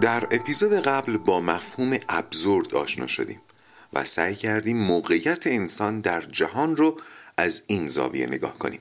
[0.00, 3.40] در اپیزود قبل با مفهوم ابزورد آشنا شدیم
[3.92, 7.00] و سعی کردیم موقعیت انسان در جهان رو
[7.36, 8.80] از این زاویه نگاه کنیم.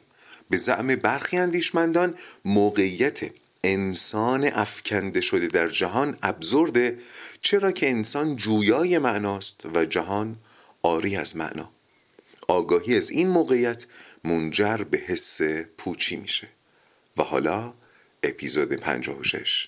[0.49, 3.19] به زعم برخی اندیشمندان موقعیت
[3.63, 6.97] انسان افکنده شده در جهان ابزورده
[7.41, 10.35] چرا که انسان جویای معناست و جهان
[10.83, 11.69] آری از معنا.
[12.47, 13.85] آگاهی از این موقعیت
[14.23, 15.41] منجر به حس
[15.77, 16.47] پوچی میشه.
[17.17, 17.73] و حالا
[18.23, 19.67] اپیزود 56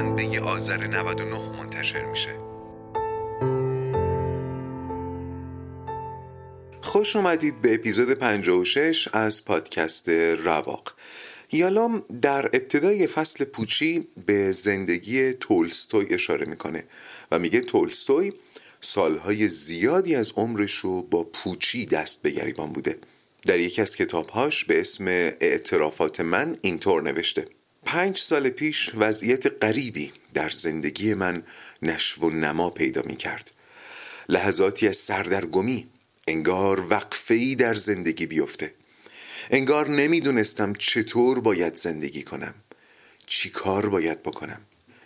[0.00, 2.30] شنبه آذر 99 منتشر میشه.
[6.82, 10.94] خوش اومدید به اپیزود 56 از پادکست رواق.
[11.52, 16.84] یالام در ابتدای فصل پوچی به زندگی تولستوی اشاره می‌کنه
[17.30, 18.32] و میگه تولستوی
[18.80, 22.98] سالهای زیادی از عمرش رو با پوچی دست به گریبان بوده.
[23.46, 25.06] در یکی از کتابهاش به اسم
[25.40, 27.59] اعترافات من اینطور نوشته.
[27.84, 31.42] پنج سال پیش وضعیت غریبی در زندگی من
[31.82, 33.52] نشو و نما پیدا می کرد.
[34.28, 35.88] لحظاتی از سردرگمی
[36.28, 38.74] انگار وقفه‌ای در زندگی بیفته.
[39.50, 42.54] انگار نمی‌دونستم چطور باید زندگی کنم.
[43.26, 44.60] چی کار باید بکنم؟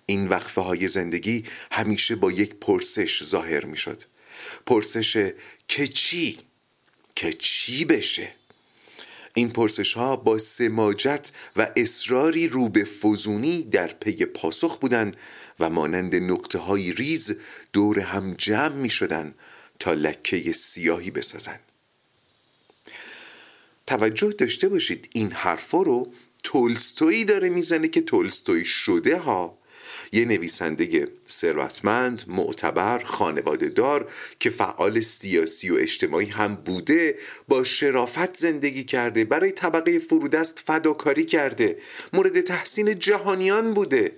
[0.06, 4.02] این وقفه های زندگی همیشه با یک پرسش ظاهر می شد
[4.66, 5.32] پرسش
[5.68, 6.38] که چی؟
[7.16, 8.34] که چی بشه؟
[9.34, 15.16] این پرسش ها با سماجت و اصراری رو به فزونی در پی پاسخ بودند
[15.60, 17.36] و مانند نقطه های ریز
[17.72, 19.34] دور هم جمع می شدن
[19.78, 21.58] تا لکه سیاهی بسازن
[23.86, 26.12] توجه داشته باشید این حرفا رو
[26.42, 29.58] تولستوی داره می‌زنه که تولستوی شده ها
[30.14, 38.36] یه نویسنده ثروتمند معتبر خانواده دار که فعال سیاسی و اجتماعی هم بوده با شرافت
[38.36, 41.78] زندگی کرده برای طبقه فرودست فداکاری کرده
[42.12, 44.12] مورد تحسین جهانیان بوده.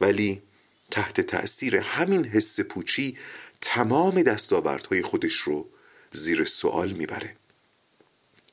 [0.00, 0.42] ولی
[0.90, 3.18] تحت تأثیر همین حس پوچی
[3.60, 5.68] تمام دستاوردهای خودش رو
[6.12, 7.34] زیر سوال می‌بره.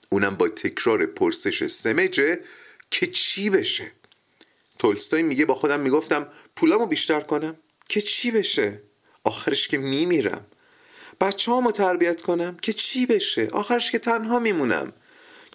[0.10, 2.40] اونم با تکرار پرسش سمجه
[2.92, 3.92] که چی بشه؟
[4.80, 7.58] تولستوی میگه با خودم می‌گفتم پولامو بیشتر کنم؟
[7.90, 8.82] که چی بشه؟
[9.24, 10.46] آخرش که میمیرم.
[11.22, 14.94] بچه هامو تربیت کنم؟ که چی بشه؟ آخرش که تنها میمونم.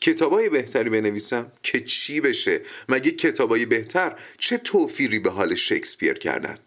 [0.01, 6.59] کتابای بهتری بنویسم؟ که چی بشه؟ مگه کتابای بهتر چه توفیری به حال شکسپیر کردن؟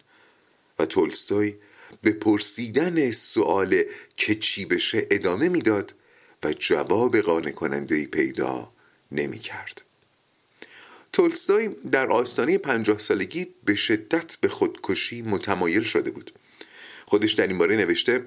[0.79, 1.55] و تولستوی
[2.01, 3.83] به پرسیدن سوال
[4.17, 5.95] که چی بشه ادامه می‌داد
[6.43, 8.73] و جواب قانع کننده پیدا
[9.11, 9.81] نمی کرد.
[11.13, 16.31] تولستوی در آستانه پنجاه سالگی به شدت به خودکشی متمایل شده بود
[17.05, 18.25] خودش در این باره نوشته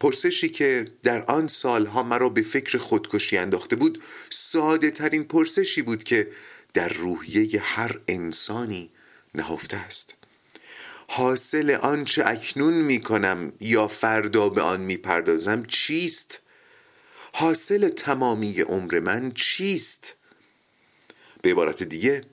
[0.00, 6.04] پرسشی که در آن سالها مرا به فکر خودکشی انداخته بود ساده ترین پرسشی بود
[6.04, 6.30] که
[6.74, 8.90] در روحیه هر انسانی
[9.34, 10.14] نهفته است
[11.08, 16.40] حاصل آنچه اکنون می کنم یا فردا به آن می پردازم چیست؟
[17.32, 20.14] حاصل تمامی عمر من چیست؟
[21.42, 22.24] به عبارت دیگه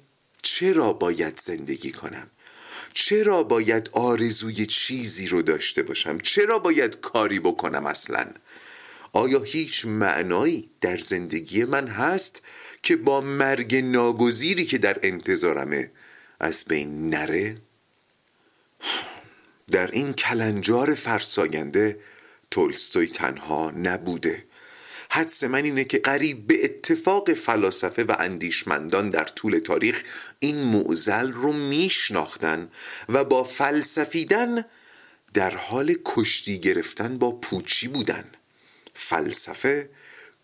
[0.43, 2.27] چرا باید زندگی کنم؟
[2.93, 8.25] چرا باید آرزوی چیزی رو داشته باشم؟ چرا باید کاری بکنم اصلا؟
[9.13, 12.41] آیا هیچ معنایی در زندگی من هست
[12.83, 15.91] که با مرگ ناگزیری که در انتظارمه
[16.39, 17.57] از بین نره؟
[19.71, 21.99] در این کلنجار فرساینده
[22.51, 24.43] تولستوی تنها نبوده.
[25.09, 30.03] حدس من اینه که قریب به اتفاق فلاسفه و اندیشمندان در طول تاریخ
[30.39, 32.69] این معزل رو میشناختن
[33.09, 34.65] و با فلسفیدن
[35.33, 38.25] در حال کشتی گرفتن با پوچی بودن.
[38.93, 39.89] فلسفه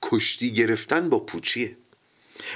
[0.01, 1.77] کشتی گرفتن با پوچیه.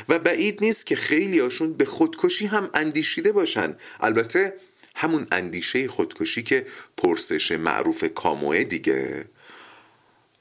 [0.10, 3.76] و بعید نیست که خیلی هاشون به خودکشی هم اندیشیده باشن.
[4.00, 4.54] البته
[4.96, 6.66] همون اندیشه خودکشی که
[6.98, 9.26] پرسش معروف کاموه دیگه.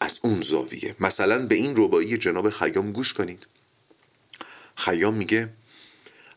[0.00, 0.96] از اون زاویه.
[1.00, 3.46] مثلا به این ربایی جناب خیام گوش کنید.
[4.76, 5.48] خیام میگه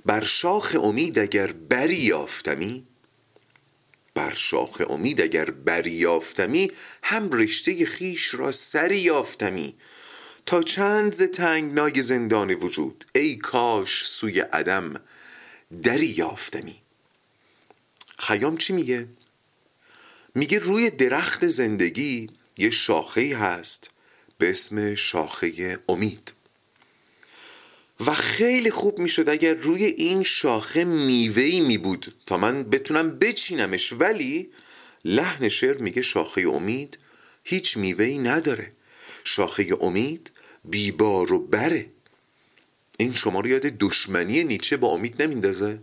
[0.06, 2.88] بر شاخ امید اگر بری یافتمی
[4.14, 6.72] بر شاخ امید اگر بری یافتمی
[7.04, 9.76] هم رشته خیش را سری یافتمی.
[10.46, 15.02] تا چند ز تنگنای زندان وجود ای کاش سوی عدم
[15.84, 16.82] دری یافتمی.
[18.20, 19.08] خیام چی میگه؟
[20.36, 22.30] میگه روی درخت زندگی
[22.60, 23.90] یه شاخه هست
[24.38, 26.34] به اسم شاخه امید.
[28.06, 33.94] و خیلی خوب می‌شد اگر روی این شاخه میوهی می بود تا من بتونم بچینمش.
[33.94, 34.50] ولی
[35.06, 36.98] لحن شعر میگه شاخه امید
[37.44, 38.72] هیچ میوهی نداره.
[39.24, 40.32] شاخه امید
[40.66, 41.86] بیبار و بره.
[42.98, 45.80] این شما رو یاد دشمنی نیچه با امید نمیندازه؟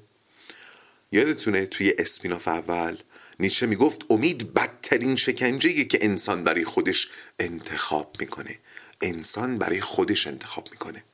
[1.12, 2.96] یادتونه توی اسپیناف اول
[3.40, 8.58] نیچه می‌گفت امید بدترین شکنجه که انسان برای خودش انتخاب می‌کنه.
[9.00, 11.04] انسان برای خودش انتخاب می‌کنه.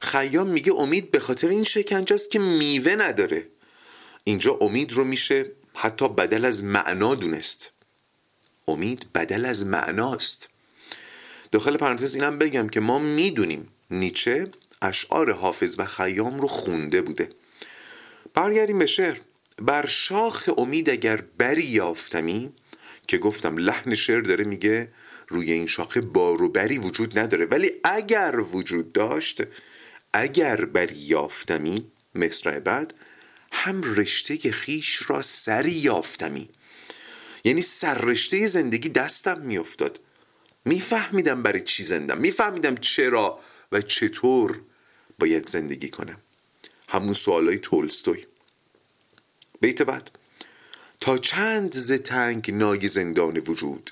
[0.00, 3.46] خیام میگه امید به خاطر این شکنجه است که میوه نداره.
[4.24, 7.70] اینجا امید رو میشه حتی بدل از معنا دونست.
[8.68, 10.48] امید بدل از معناست.
[11.52, 14.50] داخل پرانتز اینم بگم که ما می‌دونیم نیچه
[14.82, 17.30] اشعار حافظ و خیام رو خونده بوده.
[18.34, 19.16] برگردیم به شعر.
[19.58, 22.52] بر شاخ امید اگر بری یافتمی
[23.06, 24.92] که گفتم لحن شعر داره میگه
[25.28, 27.46] روی این شاخه بار و بری وجود نداره.
[27.46, 29.42] ولی اگر وجود داشت
[30.12, 32.94] اگر بری یافتمی مصرع بعد
[33.52, 36.48] هم رشته خیش را سری یافتمی.
[37.44, 40.00] یعنی سررشته زندگی دستم میافتاد.
[40.64, 42.18] میفهمیدم برای چی زندم.
[42.18, 43.40] میفهمیدم چرا
[43.72, 44.60] و چطور
[45.18, 46.20] باید زندگی کنم.
[46.88, 48.26] همون سوالای تولستوی.
[49.60, 50.10] بیت بعد.
[51.00, 53.90] تا چند ز تنگ نای زندان وجود؟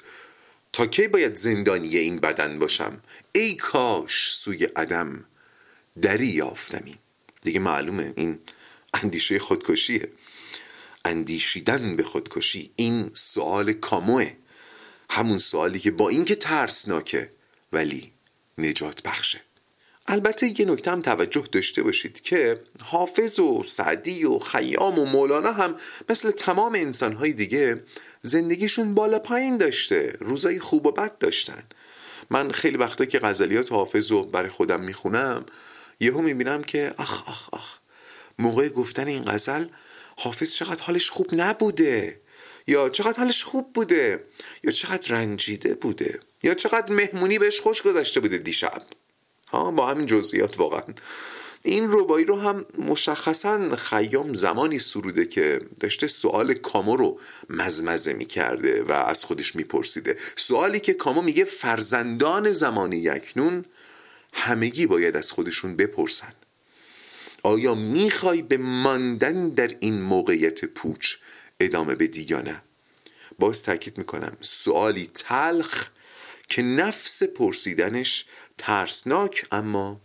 [0.72, 3.00] تا کی باید زندانی این بدن باشم؟
[3.32, 5.25] ای کاش سوی عدم
[6.00, 6.99] دری یافتمی.
[7.43, 8.38] دیگه معلومه این
[8.94, 10.08] اندیشه خودکشیه.
[11.05, 14.32] اندیشیدن به خودکشی این سوال کاموه.
[15.10, 17.31] همون سوالی که با اینکه ترسناکه
[17.72, 18.12] ولی
[18.58, 19.40] نجات بخشه.
[20.06, 25.53] البته یه نکته هم توجه داشته باشید که حافظ و سعدی و خیام و مولانا
[25.53, 25.77] هم
[26.09, 27.83] مثل تمام انسانهای دیگه
[28.23, 31.62] زندگیشون بالا پایین داشته روزای خوب و بد داشتن.
[32.31, 35.47] من خیلی وقتا که غزلیات حافظ رو برای خودم می‌خونم
[36.01, 37.79] یهو می‌بینم که آخ آخ آخ.
[38.39, 39.67] موقع گفتن این غزل
[40.17, 42.21] حافظ چقدر حالش خوب نبوده؟
[42.67, 44.25] یا چقدر حالش خوب بوده؟
[44.65, 48.83] یا چقدر رنجیده بوده؟ یا چقدر مهمونی بهش خوش گذشته بوده دیشب؟
[49.77, 50.83] با همین جزئیات واقعا.
[51.62, 57.21] این ربایی رو هم مشخصا خیام زمانی سروده که داشته سوال کامو رو
[57.51, 60.17] مزمزه می‌کرده و از خودش میپرسیده.
[60.37, 63.65] سوالی که کامو میگه فرزندان زمانی یکنون
[64.33, 66.33] همگی باید از خودشون بپرسن.
[67.43, 71.17] آیا می‌خوای به ماندن در این موقعیت پوچ
[71.61, 72.62] ادامه بدی یا نه؟
[73.39, 75.89] باز تاکید می‌کنم سوالی تلخ
[76.49, 78.25] که نفس پرسیدنش
[78.58, 80.00] ترسناک اما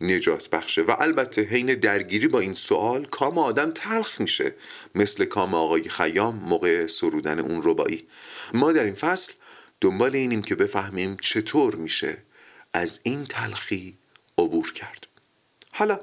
[0.00, 0.82] نجات بخشه.
[0.82, 4.54] و البته حین درگیری با این سوال کام آدم تلخ میشه
[4.94, 8.06] مثل کام آقای خیام موقع سرودن اون ربایی
[8.54, 9.32] ما در این فصل
[9.80, 12.18] دنبال اینیم که بفهمیم چطور میشه
[12.72, 13.98] از این تلخی
[14.38, 15.06] عبور کرد.
[15.72, 16.00] حالا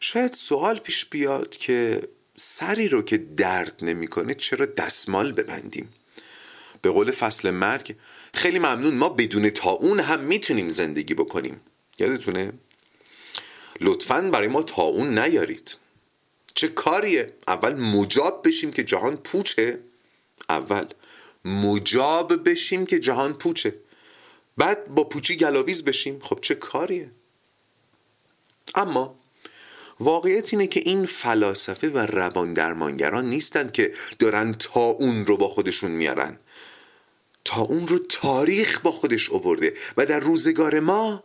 [0.00, 5.92] شاید سوال پیش بیاد که سری رو که درد نمی‌کنه چرا دستمال ببندیم؟
[6.82, 7.96] به قول فصل مرگ
[8.36, 8.94] خیلی ممنون.
[8.94, 11.60] ما بدون تا اون هم می‌تونیم زندگی بکنیم.
[11.98, 12.52] یادتونه؟
[13.80, 15.76] لطفا برای ما تا اون نیارید.
[16.54, 19.78] چه کاریه؟ اول مجاب بشیم که جهان پوچه.
[20.48, 20.86] اول
[21.44, 23.74] مجاب بشیم که جهان پوچه.
[24.56, 26.20] بعد با پوچی گلاویز بشیم.
[26.22, 27.10] خب چه کاریه؟
[28.74, 29.18] اما
[30.00, 35.48] واقعیت اینه که این فلاسفه و روان درمانگران نیستند که دارن تا اون رو با
[35.48, 36.38] خودشون میارن.
[37.46, 41.24] تا اون رو تاریخ با خودش اوورده و در روزگار ما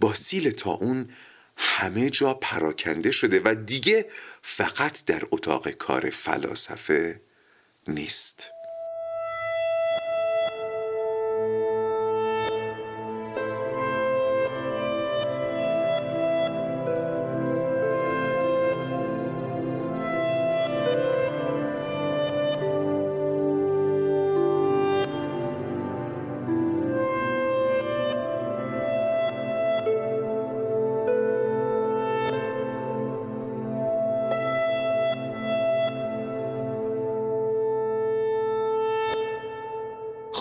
[0.00, 1.10] با سیل تا اون
[1.56, 4.06] همه جا پراکنده شده و دیگه
[4.42, 7.20] فقط در اتاق کار فلاسفه
[7.88, 8.50] نیست.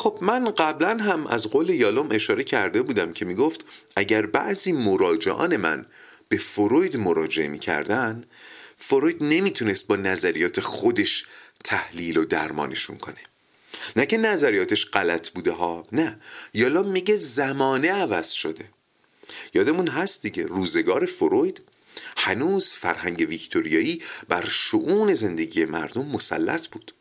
[0.07, 5.57] خب من قبلا هم از قول یالوم اشاره کرده بودم که می‌گفت اگر بعضی مراجعان
[5.57, 5.85] من
[6.29, 8.23] به فروید مراجعه می‌کردن
[8.77, 11.25] فروید نمی‌تونست با نظریات خودش
[11.63, 13.23] تحلیل و درمانشون کنه.
[13.95, 16.19] نه که نظریاتش غلط بوده ها نه.
[16.53, 18.69] یالوم میگه زمانه عوض شده.
[19.53, 21.61] یادمون هست دیگه روزگار فروید
[22.17, 26.93] هنوز فرهنگ ویکتوریایی بر شعون زندگی مردم مسلط بود.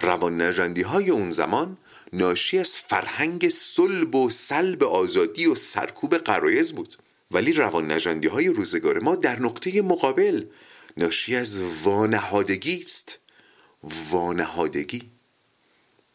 [0.00, 1.76] روان نجندی های اون زمان
[2.12, 6.94] ناشی از فرهنگ صلب و سلب آزادی و سرکوب قرایز بود.
[7.30, 10.44] ولی روان نجندی های روزگار ما در نقطه مقابل
[10.96, 13.18] ناشی از وانهادگی است.
[14.10, 15.02] وانهادگی.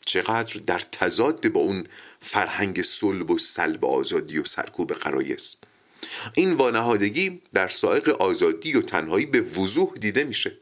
[0.06, 1.88] چقدر در تضاد با اون
[2.22, 5.56] فرهنگ صلب و سلب آزادی و سرکوب قرایز.
[6.34, 10.58] این وانهادگی در سائق آزادی و تنهایی به وضوح دیده میشه.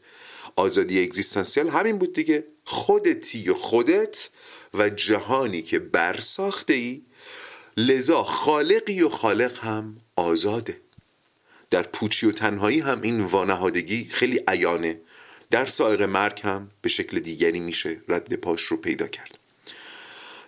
[0.55, 2.47] آزادی اگزیستانسیال همین بود دیگه.
[2.63, 4.29] خودتی و خودت
[4.73, 7.01] و جهانی که برساخته ای
[7.77, 10.81] لذا خالقی و خالق هم آزاده.
[11.69, 15.01] در پوچی و تنهایی هم این وانهادگی خیلی عیانه.
[15.51, 19.37] در سائق مرگ هم به شکل دیگری میشه رد پاش رو پیدا کرد.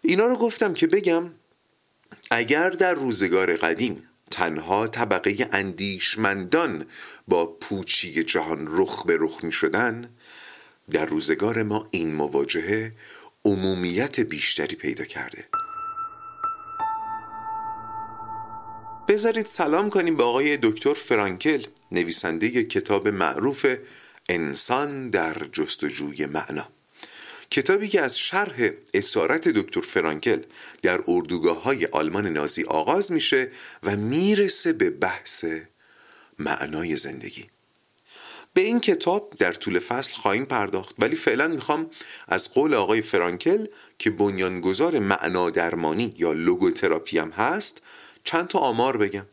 [0.01, 1.31] اینا رو گفتم که بگم
[2.31, 6.85] اگر در روزگار قدیم تنها طبقه اندیشمندان
[7.27, 10.09] با پوچی جهان رخ به رخ می شدن
[10.91, 12.91] در روزگار ما این مواجهه
[13.45, 15.45] عمومیت بیشتری پیدا کرده.
[19.07, 23.65] بذارید سلام کنیم به آقای دکتر فرانکل نویسنده کتاب معروف
[24.29, 26.67] انسان در جستجوی معنا.
[27.51, 30.41] کتابی که از شرح اسارت دکتر فرانکل
[30.81, 33.51] در اردوگاه های آلمان نازی آغاز میشه
[33.83, 35.45] و می‌رسه به بحث
[36.39, 37.52] معنای زندگی.
[38.53, 40.95] به این کتاب در طول فصل خواهیم پرداخت.
[40.99, 41.89] ولی فعلا می‌خوام
[42.27, 43.65] از قول آقای فرانکل
[43.99, 47.81] که بنیانگذار معنا درمانی یا لوگوتراپی هم هست
[48.23, 49.25] چند تا آمار بگم.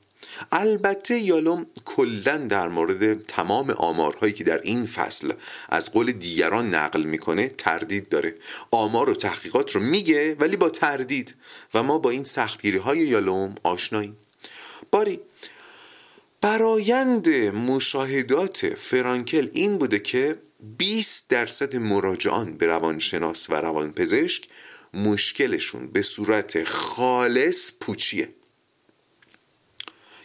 [0.52, 5.32] البته یالوم کلا در مورد تمام آمارهایی که در این فصل
[5.68, 8.34] از قول دیگران نقل می‌کنه تردید داره.
[8.70, 11.34] آمار و تحقیقات رو میگه ولی با تردید.
[11.74, 14.16] و ما با این سختگیری های یالوم آشناییم.
[14.90, 15.20] باری
[16.40, 20.38] برایند مشاهدات فرانکل این بوده که
[20.78, 24.48] 20 درصد مراجعان به روانشناس و روانپزشک
[24.94, 28.28] مشکلشون به صورت خالص پوچیه.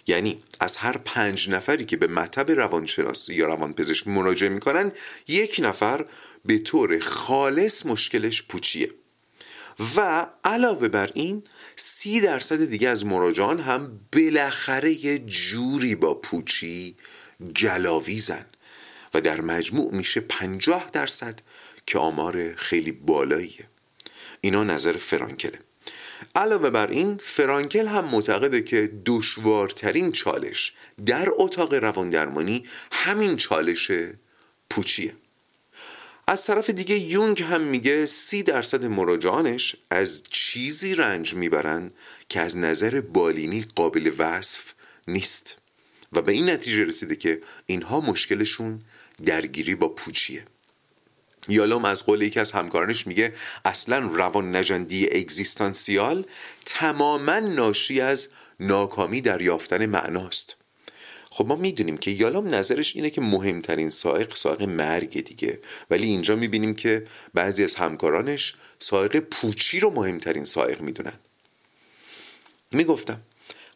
[0.07, 4.91] یعنی از هر پنج نفری که به مطب روانشناسی یا روانپزشک مراجعه می‌کنن
[5.27, 6.05] یک نفر
[6.45, 8.91] به طور خالص مشکلش پوچیه.
[9.95, 11.43] و علاوه بر این
[11.75, 16.95] سی درصد دیگه از مراجعان هم بالاخره یه جوری با پوچی
[17.61, 18.45] گلاویزن
[19.13, 21.39] و در مجموع میشه پنجاه درصد
[21.87, 23.67] که آمار خیلی بالاییه.
[24.41, 25.59] اینا نظر فرانکله.
[26.35, 30.73] علاوه بر این فرانکل هم معتقده که دشوارترین چالش
[31.05, 33.91] در اتاق رواندرمانی همین چالش
[34.69, 35.15] پوچیه.
[36.27, 41.91] از طرف دیگه یونگ هم میگه سی درصد مراجعانش از چیزی رنج می‌برن
[42.29, 44.73] که از نظر بالینی قابل وصف
[45.07, 45.57] نیست.
[46.11, 48.79] و به این نتیجه رسیده که اینها مشکلشون
[49.25, 50.45] درگیری با پوچیه.
[51.47, 53.33] یالوم از قول یکی از همکارانش میگه
[53.65, 56.25] اصلا روان نجندی اگزیستانسیال
[56.65, 58.29] تماما ناشی از
[58.59, 60.64] ناکامی در یافتن معناست.
[61.35, 65.59] خب ما می‌دونیم که یالام نظرش اینه که مهمترین سائق سائق مرگ دیگه.
[65.89, 71.13] ولی اینجا می‌بینیم که بعضی از همکارانش سائق پوچی رو مهمترین سائق می‌دونن.
[72.71, 73.21] می‌گفتم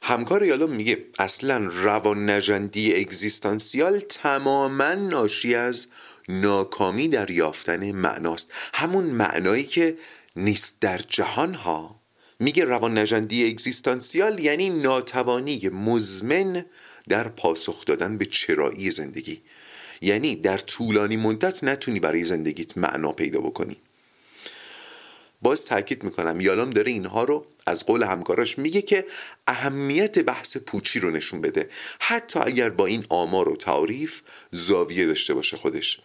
[0.02, 5.88] همکار یالام میگه اصلا روان نجندی اگزیستانسیال تماما ناشی از
[6.30, 8.52] ناکامی در یافتن معناست.
[8.74, 9.98] همون معنایی که
[10.36, 12.00] نیست در جهان ها
[12.40, 16.66] میگه روان نجندی اگزیستانسیال یعنی ناتوانی مزمن
[17.10, 19.42] در پاسخ دادن به چرایی زندگی.
[20.02, 23.78] یعنی در طولانی مدت نتونی برای زندگیت معنا پیدا بکنی.
[25.42, 29.06] باز تاکید می‌کنم یالام داره اینها رو از قول همکاراش میگه که
[29.48, 31.70] اهمیت بحث پوچی رو نشون بده.
[32.00, 36.00] حتی اگر با این آمار و تعریف زاویه داشته باشه خودش.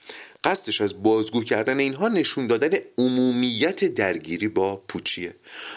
[0.44, 5.34] قصدش از بازگو کردن اینها نشون دادن عمومیت درگیری با پوچیه.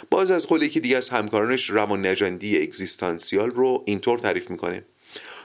[0.10, 4.84] باز از قول یکی دیگه از همکارانش روان نجندی اگزیستانسیال رو اینطور تعریف می‌کنه.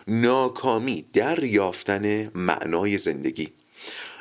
[0.08, 3.52] ناکامی در یافتن معنای زندگی.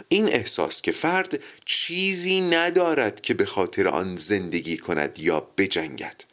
[0.10, 6.24] این احساس که فرد چیزی ندارد که به خاطر آن زندگی کند یا بجنگد.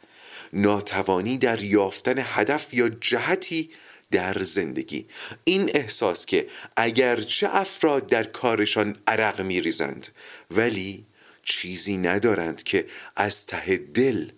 [0.53, 3.69] ناتوانی در یافتن هدف یا جهتی
[4.11, 5.05] در زندگی.
[5.43, 10.07] این احساس که اگرچه افراد در کارشان عرق میریزند
[10.51, 11.05] ولی
[11.43, 14.29] چیزی ندارند که از ته دل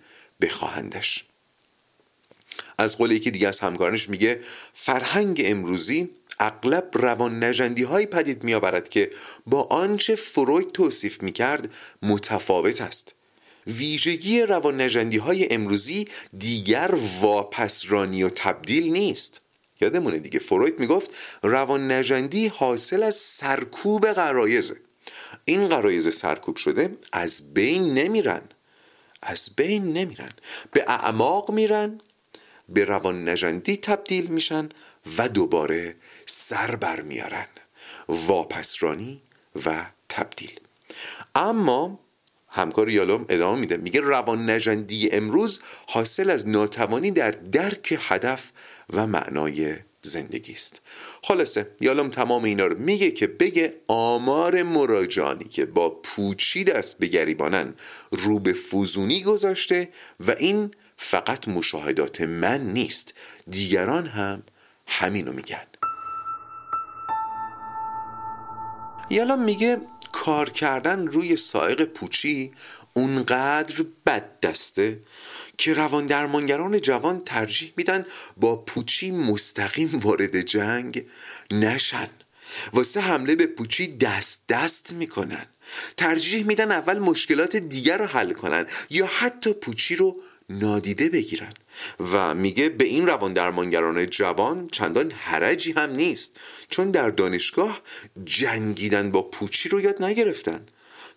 [0.42, 1.26] بخواهندش.
[2.82, 4.42] از قول یکی دیگه از همکارانش میگه
[4.74, 6.10] فرهنگ امروزی
[6.40, 9.12] اغلب روان نجندی های پدید میآورد که
[9.46, 13.14] با آنچه فروید توصیف می‌کرد متفاوت است.
[13.68, 16.08] ویژگی روان نجندی های امروزی
[16.38, 19.42] دیگر واپسرانی و تبدیل نیست.
[19.82, 21.10] یادمونه دیگه فروید می‌گفت
[21.44, 24.76] روان نجندی حاصل از سرکوب قرایزه
[25.46, 28.42] این قرایز سرکوب شده از بین نمیرن.
[29.22, 30.32] از بین نمیرن.
[30.72, 32.02] به اعماق میرن.
[32.74, 34.70] به روان نجندی تبدیل میشن
[35.18, 37.48] و دوباره سر برمیارن.
[38.10, 39.22] واپسرانی
[39.66, 40.60] و تبدیل.
[41.36, 42.00] اما
[42.48, 43.78] همکار یالوم ادامه میده.
[43.78, 48.52] میگه روان نجندی امروز حاصل از ناتوانی در درک هدف
[48.94, 50.82] و معنای زندگی است.
[51.24, 57.08] خلاصه یالوم تمام اینا رو میگه که بگه آمار مراجعانی که با پوچی دست به
[57.08, 57.74] گریبانن
[58.12, 60.72] رو به فوزونی گذاشته و این
[61.04, 63.14] فقط مشاهدات من نیست.
[63.48, 64.44] دیگران هم
[64.88, 65.68] همینو میگن.
[69.10, 69.82] یالوم میگه
[70.12, 72.52] کار کردن روی سائق پوچی
[72.94, 75.00] اونقدر بد دسته
[75.58, 78.06] که روان درمانگران جوان ترجیح میدن
[78.38, 81.06] با پوچی مستقیم وارد جنگ
[81.52, 82.10] نشن.
[82.74, 85.46] واسه حمله به پوچی دست دست می‌کنن.
[85.98, 90.16] ترجیح میدن اول مشکلات دیگر رو حل کنن یا حتی پوچی رو
[90.50, 91.54] نادیده بگیرن.
[92.00, 96.38] و میگه به این روان درمانگران جوان چندان حرجی هم نیست.
[96.70, 97.82] چون در دانشگاه
[98.26, 100.66] جنگیدن با پوچی رو یاد نگرفتن.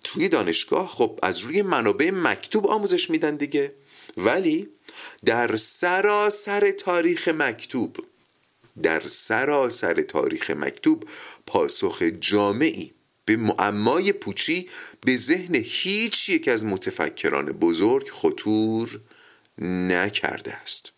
[0.04, 3.74] توی دانشگاه خب از روی منابع مکتوب آموزش میدن دیگه.
[4.16, 4.68] ولی
[5.24, 7.96] در سراسر تاریخ مکتوب
[8.82, 11.04] در سراسر تاریخ مکتوب
[11.46, 12.92] پاسخ جامعی
[13.24, 14.68] به معمای پوچی
[15.00, 19.00] به ذهن هیچ یک از متفکران بزرگ خطور
[19.58, 20.92] نکرده است.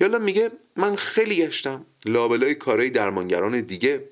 [0.00, 1.86] یالا میگه من خیلی گشتم.
[2.06, 4.04] لابلای کارهای درمانگران دیگه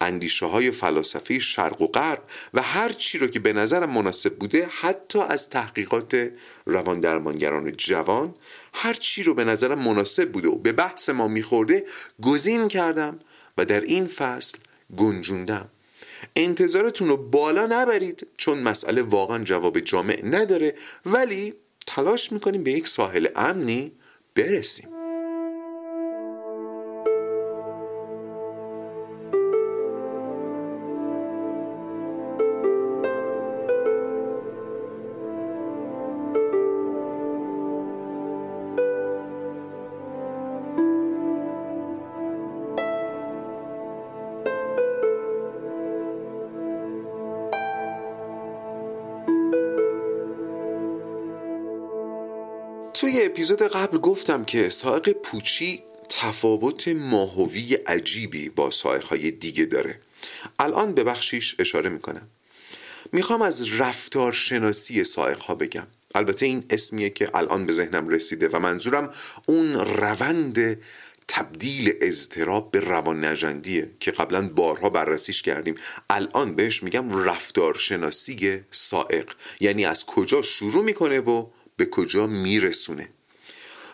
[0.00, 2.22] اندیشه های فلاسفه شرق و غرب
[2.54, 6.30] و هر چی رو که به نظرم مناسب بوده حتی از تحقیقات
[6.66, 8.34] روان درمانگران جوان
[8.74, 11.84] هر چی رو به نظرم مناسب بوده و به بحث ما میخورده
[12.22, 13.18] گزین کردم
[13.58, 14.58] و در این فصل
[14.96, 15.68] گنجوندم.
[16.36, 20.74] انتظارتون رو بالا نبرید چون مسئله واقعا جواب جامع نداره
[21.06, 21.54] ولی
[21.86, 23.92] تلاش می‌کنیم به یک ساحل امنی
[24.34, 24.91] برسیم.
[53.42, 58.70] اپیزود قبل گفتم که سائق پوچی تفاوت ماهوی عجیبی با
[59.10, 60.00] های دیگه داره.
[60.58, 62.28] الان به بخشیش اشاره می‌کنم.
[63.12, 65.86] می‌خوام از رفتار شناسی سائق ها بگم.
[66.14, 69.10] البته این اسمیه که الان به ذهنم رسیده و منظورم
[69.46, 70.78] اون روند
[71.28, 75.74] تبدیل اضطراب به روان نجندیه که قبلا بارها بررسیش کردیم.
[76.10, 79.30] الان بهش میگم رفتارشناسی سائق.
[79.60, 83.08] یعنی از کجا شروع می‌کنه و به کجا میرسونه.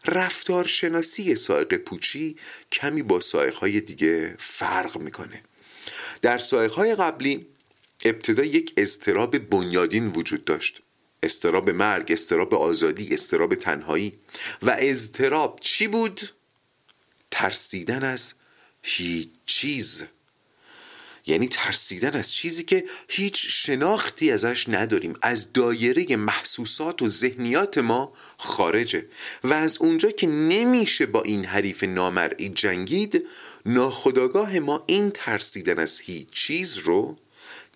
[0.09, 2.37] رفتارشناسی سائق پوچی
[2.73, 3.21] کمی با
[3.61, 5.43] های دیگه فرق می‌کنه.
[6.23, 6.41] در
[6.77, 7.47] های قبلی
[8.05, 10.83] ابتدا یک استراب بنیادین وجود داشت.
[11.23, 14.19] استراب مرگ، استراب آزادی، استراب تنهایی.
[14.63, 16.21] و اضطراب چی بود؟
[17.31, 18.35] ترسیدن از
[18.83, 20.05] هیچ چیز.
[21.29, 25.15] یعنی ترسیدن از چیزی که هیچ شناختی ازش نداریم.
[25.23, 29.07] از دایره محسوسات و ذهنیات ما خارجه.
[29.45, 33.25] و از اونجا که نمیشه با این حریف نامرئی جنگید
[33.67, 37.19] ناخداگاه ما این ترسیدن از هیچ چیز رو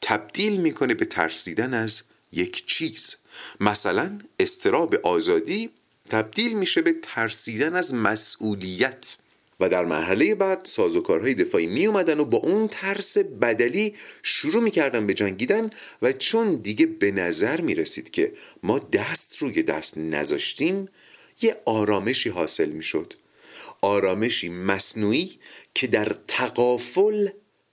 [0.02, 3.16] تبدیل می‌کنه به ترسیدن از یک چیز.
[3.60, 5.70] مثلا استراب آزادی
[6.10, 9.16] تبدیل میشه به ترسیدن از مسئولیت.
[9.62, 15.06] و در مرحله بعد سازوکارهای دفاعی می اومدن و با اون ترس بدلی شروع می‌کردن
[15.06, 15.70] به جنگیدن
[16.02, 20.88] و چون دیگه به نظر می رسید که ما دست روی دست نذاشتیم
[21.42, 23.14] یه آرامشی حاصل می شد
[23.82, 25.38] آرامشی مصنوعی
[25.74, 27.28] که در تقافل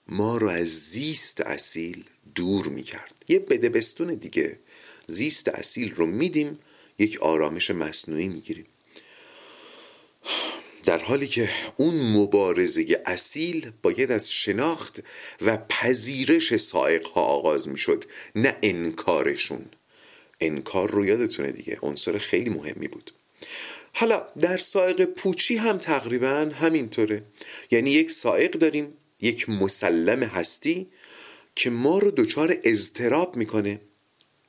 [0.08, 4.58] ما رو از زیست اصیل دور می کرد یه بدبستون دیگه.
[5.06, 6.58] زیست اصیل رو میدیم
[6.98, 8.66] یک آرامش مصنوعی می‌گیریم.
[10.84, 15.00] در حالی که اون مبارزه اصیل باید از شناخت
[15.40, 19.64] و پذیرش سائق ها آغاز می شد نه انکارشون.
[20.40, 23.10] انکار رو یادتونه دیگه عنصر خیلی مهمی بود.
[23.92, 27.22] حالا در سائق پوچی هم تقریبا همینطوره.
[27.70, 30.86] یعنی یک سائق داریم یک مسلم هستی
[31.56, 33.80] که ما رو دچار اضطراب می‌کنه.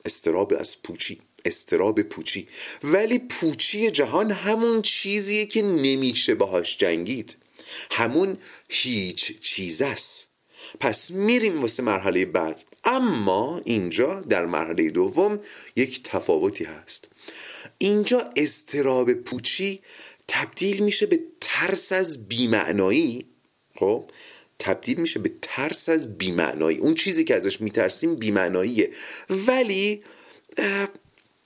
[0.04, 1.20] استراب از پوچی.
[1.44, 2.48] استراب پوچی.
[2.84, 7.36] ولی پوچی جهان همون چیزیه که نمیشه باهاش جنگید.
[7.90, 10.28] همون هیچ چیز است.
[10.80, 12.64] پس میریم واسه مرحله بعد.
[12.84, 15.40] اما اینجا در مرحله دوم
[15.76, 17.08] یک تفاوتی هست.
[17.78, 19.80] اینجا استراب پوچی
[20.28, 23.26] تبدیل میشه به ترس از بیمعنایی.
[23.76, 24.10] خب؟
[24.58, 26.78] تبدیل میشه به ترس از بیمعنایی.
[26.78, 28.90] اون چیزی که ازش میترسیم بیمعناییه.
[29.30, 30.02] ولی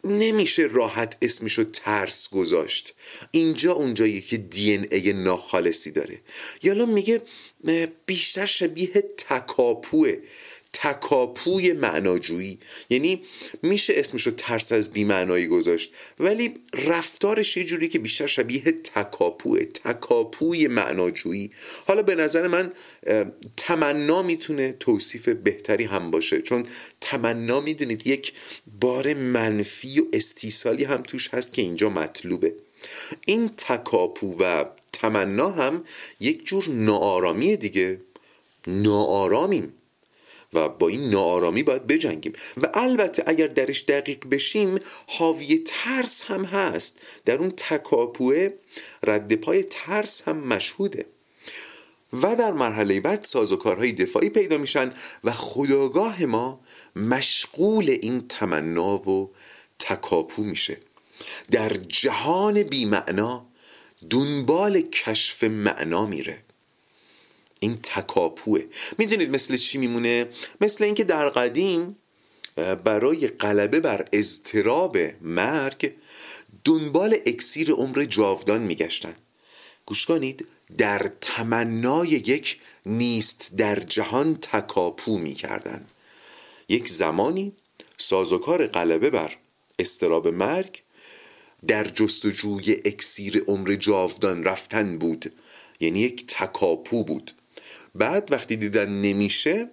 [0.06, 2.94] نمیشه راحت اسمشو ترس گذاشت.
[3.30, 6.20] اینجا اونجایی که دی این ای ناخالصی داره.
[6.62, 7.22] یالا میگه
[8.06, 10.16] بیشتر شبیه تکاپوه.
[10.82, 12.58] تکاپوی معناجویی.
[12.90, 13.22] یعنی
[13.62, 20.66] میشه اسمشو ترس از بیمعنایی گذاشت ولی رفتارش یه جوری که بیشتر شبیه تکاپوه تکاپوی
[20.66, 21.50] معناجویی.
[21.86, 22.72] حالا به نظر من
[23.56, 26.66] تمنا می‌تونه توصیف بهتری هم باشه چون
[27.00, 28.32] تمنا می‌دونید یک
[28.80, 32.54] بار منفی و استیصالی هم توش هست که اینجا مطلوبه.
[33.26, 35.84] این تکاپو و تمنا هم
[36.20, 38.00] یک جور ناآرامی دیگه.
[38.66, 39.72] ناآرامیم.
[40.52, 42.32] و با این ناآرامی باید بجنگیم.
[42.56, 46.98] و البته اگر درش دقیق بشیم حاوی ترس هم هست.
[47.24, 48.48] در اون تکاپوه
[49.02, 51.06] رد پای ترس هم مشهوده.
[52.12, 54.92] و در مرحله بعد سازوکارهای دفاعی پیدا میشن
[55.24, 56.60] و خداگاه ما
[56.96, 59.30] مشغول این تمنا و
[59.78, 60.78] تکاپو میشه.
[61.50, 63.46] در جهان بیمعنا
[64.10, 66.38] دنبال کشف معنا میره.
[67.60, 68.60] این تکاپوه.
[68.98, 70.26] می‌دونید مثل چی میمونه؟
[70.60, 71.96] مثل اینکه در قدیم
[72.84, 75.92] برای غلبه بر اضطراب مرگ
[76.64, 79.14] دنبال اکسیر عمر جاودان میگشتن.
[79.86, 80.46] گوش کنید
[80.78, 85.86] در تمنای یک نیست در جهان تکاپو می‌کردن.
[86.68, 87.52] یک زمانی
[87.98, 89.36] سازوکار غلبه بر
[89.78, 90.82] استراب مرگ
[91.66, 95.32] در جستجوی اکسیر عمر جاودان رفتن بود.
[95.80, 97.32] یعنی یک تکاپو بود.
[97.98, 99.70] بعد وقتی دیدن نمیشه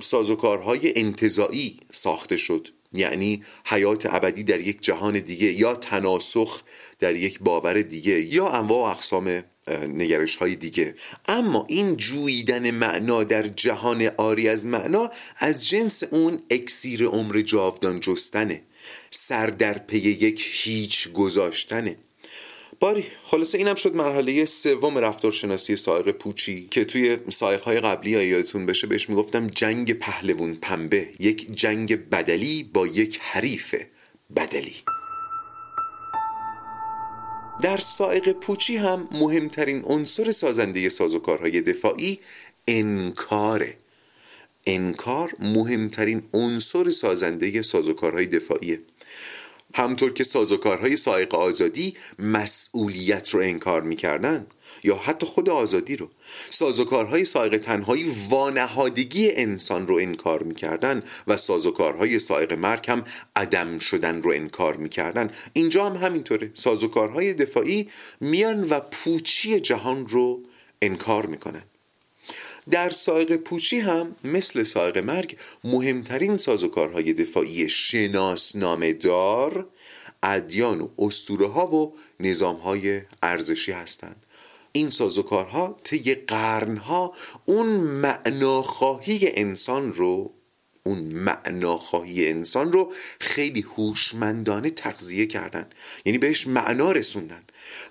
[0.00, 2.68] سازوکارهای انتظایی ساخته شد.
[2.92, 6.62] یعنی حیات ابدی در یک جهان دیگه یا تناسخ
[6.98, 9.42] در یک باور دیگه یا انواع و اقسام
[9.88, 10.94] نگرش های دیگه.
[11.28, 18.00] اما این جویدن معنا در جهان آری از معنا از جنس اون اکسیر عمر جاودان
[18.00, 18.62] جستنه.
[19.10, 21.96] سر در پی یک هیچ گذاشتنه.
[22.80, 23.04] باری.
[23.24, 28.86] خلاصه اینم شد مرحله سوم رفتارشناسی سایق پوچی که توی سایق های قبلی یادتون بشه
[28.86, 31.08] بهش می‌گفتم جنگ پهلوون پنبه.
[31.18, 33.74] یک جنگ بدلی با یک حریف
[34.36, 34.74] بدلی.
[37.62, 42.20] در سائق پوچی هم مهمترین عنصر سازنده سازوکارهای دفاعی
[42.68, 43.76] انکاره.
[44.66, 48.78] انکار مهمترین عنصر سازنده سازوکارهای دفاعیه.
[49.74, 54.46] همطور که سازوکارهای سایق آزادی مسئولیت رو انکار می‌کردن
[54.84, 56.08] یا حتی خود آزادی رو.
[56.50, 63.04] سازوکارهای سایق تنهایی وانهادگی انسان رو انکار می‌کردن و سازوکارهای سایق مرگ هم
[63.36, 65.30] عدم شدن رو انکار می‌کردن.
[65.52, 66.50] اینجا هم همینطوره.
[66.54, 67.88] سازوکارهای دفاعی
[68.20, 70.42] میان و پوچی جهان رو
[70.82, 71.62] انکار می‌کنن.
[72.70, 79.68] در سایق پوچی هم مثل سایق مرگ مهمترین سازوکارهای دفاعی شناسنامه دار
[80.22, 84.26] ادیان و اسطوره ها و نظام های ارزشی هستند.
[84.72, 90.34] این سازوکارها طی قرنها اون معناخواهی انسان رو
[90.82, 95.66] اون معناخواهی انسان رو خیلی هوشمندانه تغذیه کردن.
[96.04, 97.42] یعنی بهش معنا رسوندن.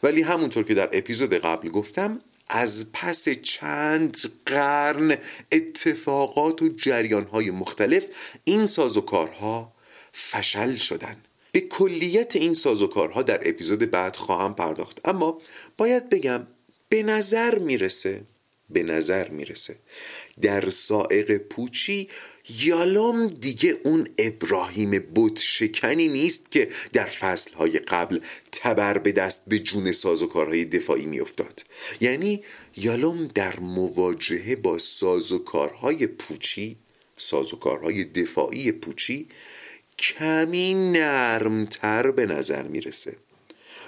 [0.03, 5.17] ولی همونطور که در اپیزود قبل گفتم از پس چند قرن
[5.51, 8.03] اتفاقات و جریانهای مختلف
[8.43, 9.73] این سازوکارها
[10.13, 11.15] فشل شدن.
[11.51, 15.07] به کلیت این سازوکارها در اپیزود بعد خواهم پرداخت.
[15.07, 15.41] اما
[15.77, 16.47] باید بگم
[16.89, 18.21] به نظر می‌رسه
[18.69, 19.75] به نظر می‌رسه
[20.41, 22.10] در سائق پوچی
[22.60, 28.19] یالام دیگه اون ابراهیم بت شکنی نیست که در فصلهای قبل
[28.52, 31.63] تبر به دست به جون سازوکارهای دفاعی میافتاد.
[32.02, 32.43] یعنی
[32.78, 36.78] یالام در مواجهه با سازوکارهای پوچی
[37.17, 39.28] سازوکارهای دفاعی پوچی
[39.99, 43.15] کمی نرمتر به نظر می‌رسه.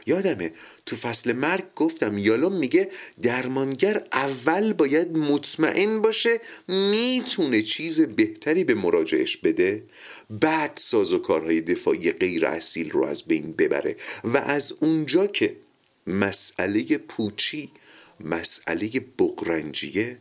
[0.05, 0.53] یادمه
[0.85, 8.75] تو فصل مرگ گفتم یالوم میگه درمانگر اول باید مطمئن باشه می‌تونه چیز بهتری به
[8.75, 9.83] مراجعش بده.
[10.29, 15.55] بعد سازوکارهای دفاعی غیر اصیل رو از بین ببره و از اونجا که
[16.07, 17.69] مسئله پوچی
[18.19, 20.17] مسئله بقرنجیه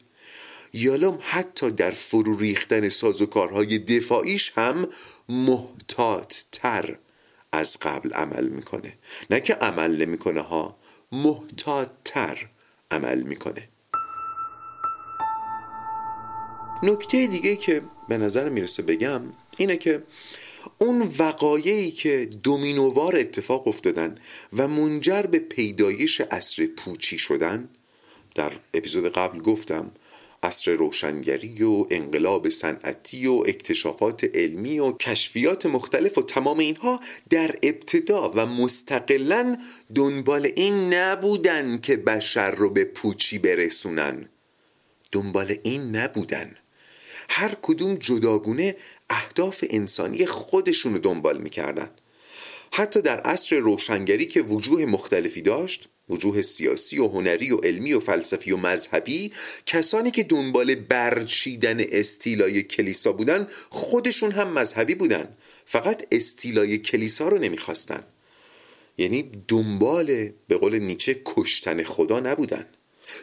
[0.72, 4.88] یالوم حتی در فرو ریختن سازوکارهای دفاعیش هم
[5.28, 6.98] محتاط تر
[7.52, 8.92] از قبل عمل می‌کنه.
[9.30, 10.76] نه که عمل نمی‌کنه ها
[11.12, 12.48] محتاط تر
[12.90, 13.68] عمل می‌کنه.
[16.82, 19.22] نکته دیگه که به نظر می‌رسه بگم
[19.56, 20.02] اینه که
[20.78, 24.18] اون وقایعی که دومینووار اتفاق افتادن
[24.52, 27.68] و منجر به پیدایش اصر پوچی شدن
[28.34, 29.90] در اپیزود قبل گفتم
[30.42, 37.00] عصر روشنگری و انقلاب صنعتی و اکتشافات علمی و کشفیات مختلف و تمام اینها
[37.30, 39.56] در ابتدا و مستقلا
[39.94, 44.28] دنبال این نبودن که بشر رو به پوچی برسونن.
[45.12, 46.56] دنبال این نبودن.
[47.28, 48.76] هر کدوم جداگونه
[49.10, 51.90] اهداف انسانی خودشون رو دنبال می‌کردن.
[52.72, 58.00] حتی در عصر روشنگری که وجوه مختلفی داشت وجوه سیاسی و هنری و علمی و
[58.00, 59.32] فلسفی و مذهبی
[59.66, 65.28] کسانی که دنبال برچیدن استیلای کلیسا بودن خودشون هم مذهبی بودن.
[65.66, 68.04] فقط استیلای کلیسا رو نمی‌خواستن.
[68.98, 72.66] یعنی دنبال به قول نیچه کشتن خدا نبودن.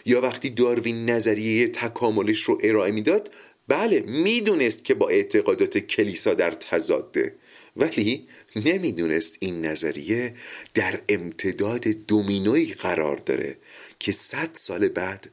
[0.05, 3.31] یا وقتی داروین نظریه تکاملش رو ارائه می‌داد
[3.67, 7.35] بله می‌دونست که با اعتقادات کلیسا در تضاده.
[7.77, 10.35] ولی نمی‌دونست این نظریه
[10.73, 13.57] در امتداد دومینوی قرار داره
[13.99, 15.29] که صد سال بعد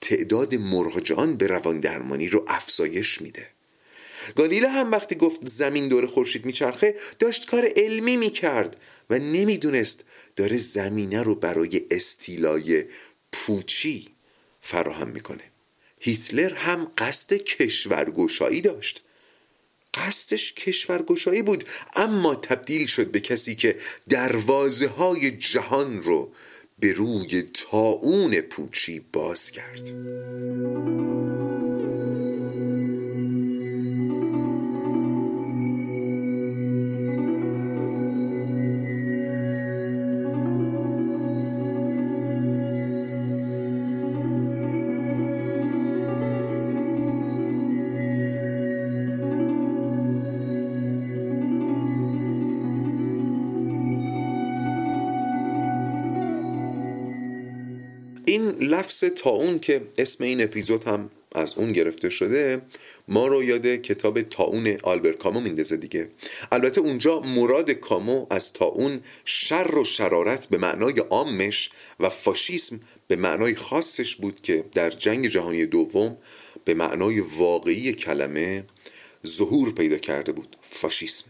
[0.00, 3.46] تعداد مرغجان به روان درمانی رو افزایش میده.
[4.36, 10.04] گالیله هم وقتی گفت زمین دور خورشید میچرخه داشت کار علمی می‌کرد و نمی‌دونست
[10.36, 12.84] داره زمینه رو برای استیلای
[13.32, 14.08] پوچی
[14.62, 15.44] فراهم می‌کنه.
[16.00, 19.02] هیتلر هم قصد کشورگشایی داشت.
[19.94, 21.64] قصدش کشورگشایی بود
[21.96, 23.76] اما تبدیل شد به کسی که
[24.08, 26.32] دروازه های جهان رو
[26.78, 29.90] به روی تاون پوچی باز کرد.
[58.30, 62.62] این لفظ تاون که اسم این اپیزود هم از اون گرفته شده
[63.08, 66.08] ما رو یاد کتاب تاون آلبر کامو میندازه دیگه.
[66.52, 73.16] البته اونجا مراد کامو از تاون شر و شرارت به معنای عامش و فاشیسم به
[73.16, 76.16] معنای خاصش بود که در جنگ جهانی دوم
[76.64, 78.64] به معنای واقعی کلمه
[79.26, 81.29] ظهور پیدا کرده بود فاشیسم.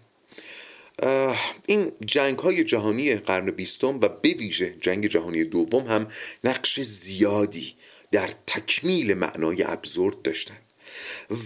[1.67, 6.07] این جنگ های جهانی قرن بیستم و به ویژه جنگ جهانی دوم هم
[6.45, 7.75] نقش زیادی
[8.13, 10.57] در تکمیل معنای ابزورد داشتن.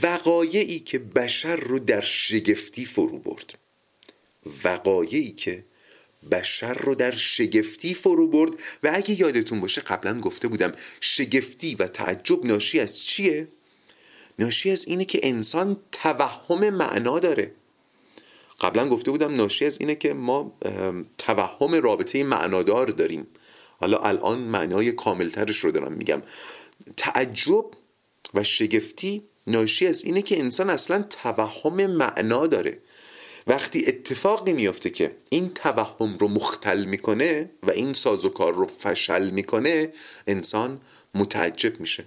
[0.03, 3.55] وقایعی که بشر رو در شگفتی فرو برد.
[4.64, 5.64] وقایعی که
[6.33, 8.53] بشر رو در شگفتی فرو برد.
[8.83, 13.49] و اگه یادتون باشه قبلا گفته بودم شگفتی و تعجب ناشی از چیه؟
[14.38, 17.55] ناشی از اینه که انسان توهم معنا داره.
[18.61, 20.59] قبلا گفته بودم ناشی از اینه که ما
[21.19, 23.27] توهم رابطه معنادار داریم.
[23.81, 26.23] حالا الان معنای کاملترش رو دارم میگم.
[26.97, 27.64] تعجب
[28.35, 32.79] و شگفتی ناشی از اینه که انسان اصلا توهم معنا داره.
[33.47, 39.93] وقتی اتفاقی میافته که این توهم رو مختل می‌کنه و این سازوکار رو فشل می‌کنه
[40.27, 40.81] انسان
[41.14, 42.05] متعجب میشه.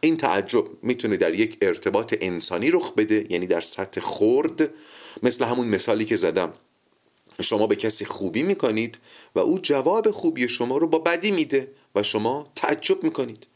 [0.00, 4.70] این تعجب می‌تونه در یک ارتباط انسانی رخ بده یعنی در سطح خرد
[5.22, 6.52] مثل همون مثالی که زدم.
[7.42, 8.98] شما به کسی خوبی می‌کنید
[9.34, 13.46] و او جواب خوبی شما رو با بدی میده و شما تعجب می‌کنید.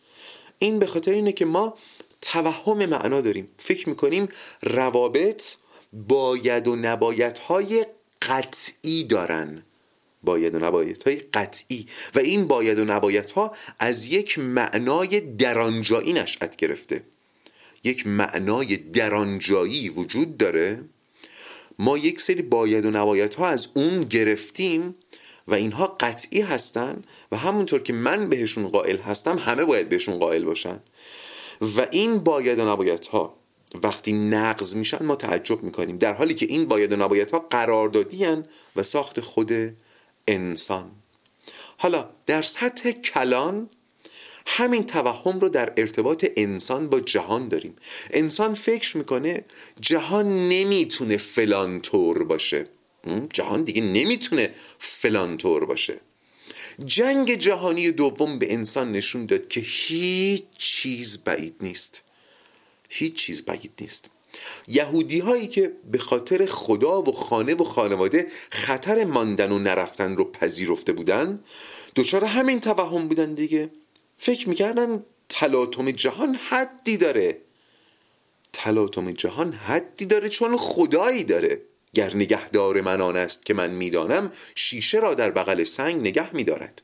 [0.58, 1.78] این به خاطر اینه که ما
[2.20, 3.48] توهم معنا داریم.
[3.58, 4.28] فکر می‌کنیم
[4.62, 5.54] روابط
[5.92, 7.86] باید و نباید های
[8.22, 9.62] قطعی دارن.
[10.22, 11.86] باید و نباید های قطعی.
[12.14, 17.02] و این باید و نباید ها از یک معنای درانجایی نشأت گرفته.
[17.84, 20.84] یک معنای درانجایی وجود داره.
[21.80, 24.94] ما یک سری باید و نباید ها از اون گرفتیم
[25.48, 30.44] و اینها قطعی هستن و همونطور که من بهشون قائل هستم همه باید بهشون قائل
[30.44, 30.80] باشن.
[31.60, 33.36] و این باید و نباید ها
[33.82, 38.26] وقتی نقض میشن ما تعجب می‌کنیم در حالی که این باید و نباید ها قراردادی
[38.76, 39.52] و ساخت خود
[40.28, 40.90] انسان.
[41.78, 43.70] حالا در سطح کلان
[44.56, 47.76] همین توهم رو در ارتباط انسان با جهان داریم.
[48.10, 49.44] انسان فکر می‌کنه
[49.80, 52.66] جهان نمی‌تونه فلان طور باشه.
[53.32, 56.00] جهان دیگه نمی‌تونه فلان طور باشه.
[56.84, 62.04] جنگ جهانی دوم به انسان نشون داد که هیچ چیز بعید نیست.
[62.88, 64.10] هیچ چیز بعید نیست.
[64.68, 70.30] یهودی هایی که به خاطر خدا و خانه و خانواده خطر ماندن و نرفتن رو
[70.30, 71.40] پذیرفته بودن
[71.96, 73.70] دچار همین توهم بودن دیگه.
[74.22, 77.40] فکر می‌کردن تلاطم جهان حدی داره.
[78.52, 81.62] تلاطم جهان حدی داره چون خدایی داره.
[81.94, 86.82] گر نگهدار من آن است که من می‌دانم شیشه را در بغل سنگ نگه میدارد.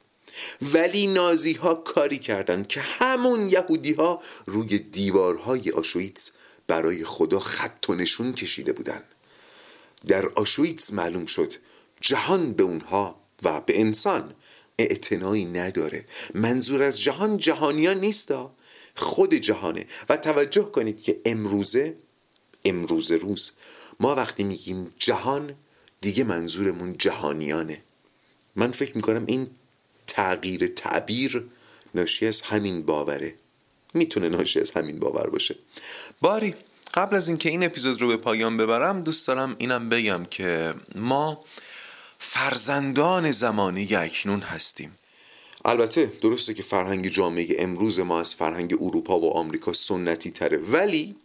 [0.73, 6.33] ولی نازی ها کاری کردند که همون یهودی ها روی دیوارهای آشویتس
[6.67, 9.05] برای خدا خط و نشون کشیده بودند
[10.07, 11.55] در آشویتس معلوم شد
[12.01, 14.35] جهان به اونها و به انسان
[14.79, 16.05] اعتنایی نداره.
[16.35, 18.55] منظور از جهان جهانیان نیستا.
[18.95, 19.87] خود جهانه.
[20.09, 21.97] و توجه کنید که امروزه
[22.65, 23.53] امروز روز
[24.01, 25.55] ما وقتی میگیم جهان
[26.01, 27.83] دیگه منظورمون جهانیانه.
[28.57, 29.51] من فکر می‌کنم این
[30.07, 31.45] تغییر تعبیر
[31.95, 33.35] ناشی از همین باوره.
[33.95, 35.57] می‌تونه ناشی از همین باور باشه.
[36.21, 36.55] باری
[36.95, 41.45] قبل از اینکه این اپیزود رو به پایان ببرم دوست دارم اینم بگم که ما
[42.19, 44.97] فرزندان زمانه اکنون هستیم.
[45.65, 51.17] البته درسته که فرهنگ جامعه امروز ما از فرهنگ اروپا و آمریکا سنتی تره ولی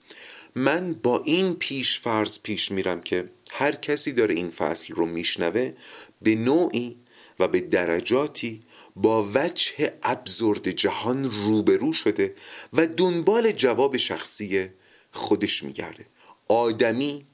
[0.56, 5.74] من با این پیش فرض پیش میرم که هر کسی داره این فصل رو میشنوه
[6.22, 6.98] به نوعی
[7.40, 8.64] و به درجاتی
[8.96, 12.36] با وجه ابزرد جهان روبرو شده
[12.74, 14.70] و دنبال جواب شخصی
[15.12, 16.06] خودش میگرده.
[16.48, 17.26] آدمی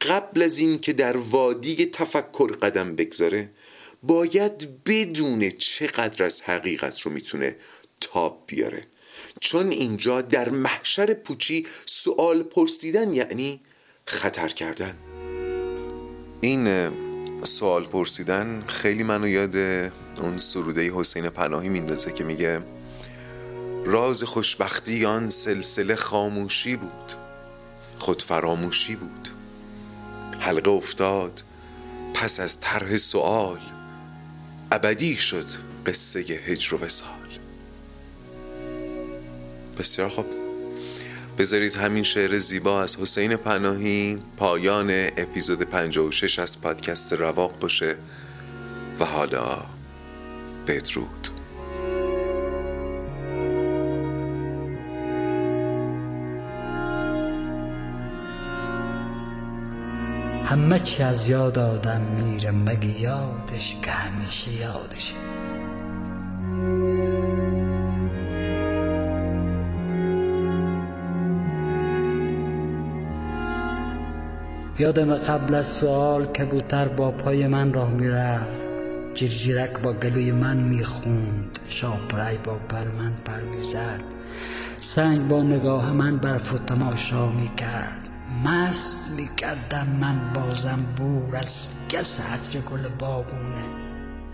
[0.00, 3.50] قبل از این که در وادی تفکر قدم بگذاره
[4.02, 7.56] باید بدون چقدر از حقیقت رو می‌تونه
[8.00, 8.86] تاب بیاره.
[9.40, 13.60] چون اینجا در محشر پوچی سوال پرسیدن یعنی
[14.06, 14.98] خطر کردن.
[16.40, 16.90] این
[17.42, 19.56] سوال پرسیدن خیلی منو یاد
[20.22, 22.62] اون سروده حسین پناهی میندازه که میگه
[23.84, 27.12] راز خوشبختی آن سلسله خاموشی بود.
[27.98, 29.33] خود فراموشی بود.
[30.40, 31.44] حلقه افتاد
[32.14, 33.60] پس از طرح سوال
[34.72, 35.46] ابدی شد
[35.86, 37.08] قصه هجر و وسال
[39.78, 40.26] بسیار خوب.
[41.38, 47.96] بذارید همین شعر زیبا از حسین پناهی پایان اپیزود 56 از پادکست رواق باشه
[49.00, 49.62] و حالا
[50.66, 51.33] بدرود.
[60.44, 65.14] همه چی از یاد آدم میره مگه یادش که همیشه یادشه.
[74.78, 78.66] یادم قبل از سوال کبوتر با پای من راه می‌رفت
[79.14, 84.00] جرجیرک با گلوی من می‌خوند شاپرای با پر من پر می‌زد.
[84.80, 88.03] سنگ با نگاه من برف و تماشا می‌کرد.
[88.44, 93.64] مست می‌کردم من بازم بور از گس حطر گل بابونه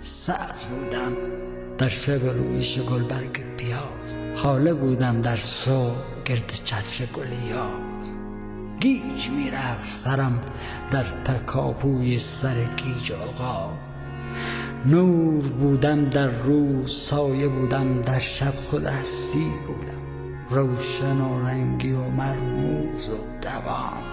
[0.01, 1.13] سر بودم.
[1.79, 4.37] در شب رویش گل برگ پیاز.
[4.37, 7.27] حاله بودم در صبح گرد چتر گل
[8.81, 10.41] گیج می‌رفت سرم
[10.91, 13.73] در تکاپوی سر گیج آقا.
[14.87, 20.00] نور بودم در روز سایه بودم در شب خود هستی بودم.
[20.51, 24.10] روشن و رنگی و مرموز و دوام.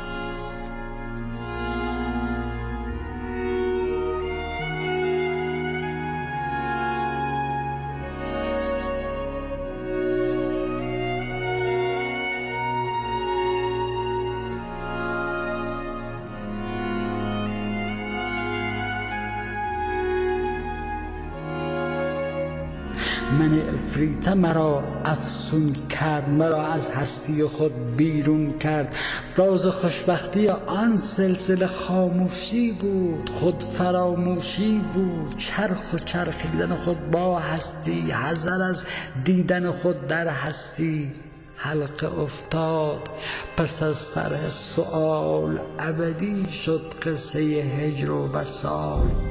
[23.31, 28.95] من افریت مرا افسون کرد مرا از هستی خود بیرون کرد.
[29.35, 35.37] راز خوشبختی آن سلسله خاموشی بود خود فراموشی بود.
[35.37, 38.85] چرخ و چرخیدن خود با هستی حذر از
[39.23, 41.11] دیدن خود در هستی
[41.55, 43.09] حلقه افتاد.
[43.57, 49.26] پس از طرح سؤال ابدی شد قصه هجر و وسال